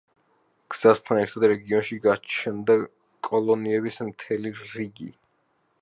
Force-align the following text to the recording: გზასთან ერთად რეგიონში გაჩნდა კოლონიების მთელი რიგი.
გზასთან 0.75 1.19
ერთად 1.23 1.45
რეგიონში 1.51 1.99
გაჩნდა 2.07 2.79
კოლონიების 3.29 4.05
მთელი 4.11 4.57
რიგი. 4.65 5.13